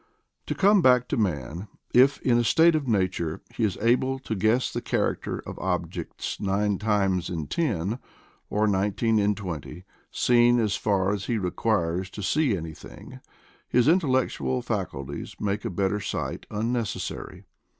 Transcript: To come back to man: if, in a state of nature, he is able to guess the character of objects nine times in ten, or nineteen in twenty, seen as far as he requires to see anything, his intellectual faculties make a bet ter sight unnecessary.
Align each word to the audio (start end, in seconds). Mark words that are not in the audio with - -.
To 0.47 0.55
come 0.55 0.81
back 0.81 1.07
to 1.09 1.15
man: 1.15 1.67
if, 1.93 2.19
in 2.23 2.39
a 2.39 2.43
state 2.43 2.73
of 2.73 2.87
nature, 2.87 3.39
he 3.53 3.63
is 3.63 3.77
able 3.77 4.17
to 4.17 4.33
guess 4.33 4.73
the 4.73 4.81
character 4.81 5.43
of 5.45 5.59
objects 5.59 6.39
nine 6.39 6.79
times 6.79 7.29
in 7.29 7.45
ten, 7.45 7.99
or 8.49 8.65
nineteen 8.65 9.19
in 9.19 9.35
twenty, 9.35 9.85
seen 10.09 10.57
as 10.59 10.75
far 10.75 11.11
as 11.13 11.25
he 11.27 11.37
requires 11.37 12.09
to 12.09 12.23
see 12.23 12.57
anything, 12.57 13.19
his 13.69 13.87
intellectual 13.87 14.63
faculties 14.63 15.35
make 15.39 15.65
a 15.65 15.69
bet 15.69 15.91
ter 15.91 15.99
sight 15.99 16.47
unnecessary. 16.49 17.43